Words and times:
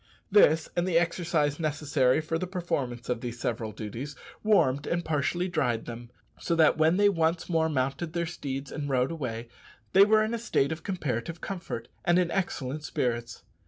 This, 0.31 0.67
and 0.75 0.87
the 0.87 0.97
exercise 0.97 1.59
necessary 1.59 2.21
for 2.21 2.39
the 2.39 2.47
performance 2.47 3.07
of 3.07 3.21
these 3.21 3.39
several 3.39 3.71
duties, 3.71 4.15
warmed 4.43 4.87
and 4.87 5.05
partially 5.05 5.47
dried 5.47 5.85
them; 5.85 6.09
so 6.39 6.55
that 6.55 6.75
when 6.75 6.97
they 6.97 7.07
once 7.07 7.47
more 7.47 7.69
mounted 7.69 8.13
their 8.13 8.25
steeds 8.25 8.71
and 8.71 8.89
rode 8.89 9.11
away, 9.11 9.47
they 9.93 10.03
were 10.03 10.23
in 10.23 10.33
a 10.33 10.39
state 10.39 10.71
of 10.71 10.81
comparative 10.81 11.39
comfort 11.39 11.87
and 12.03 12.17
in 12.17 12.31
excellent 12.31 12.83
spirits. 12.83 13.43